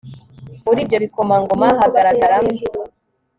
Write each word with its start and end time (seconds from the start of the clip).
muri 0.65 0.79
ibyo 0.83 0.97
bikomangoma 1.03 1.67
hagaragaram 1.79 2.45